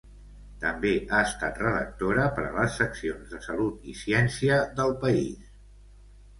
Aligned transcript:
També 0.61 0.93
ha 1.01 1.19
estat 1.25 1.61
redactora 1.63 2.25
per 2.39 2.47
a 2.47 2.57
les 2.57 2.79
seccions 2.81 3.37
de 3.37 3.43
salut 3.51 3.87
i 3.95 3.97
ciència 4.03 4.61
d’El 4.81 4.99
País. 5.07 5.57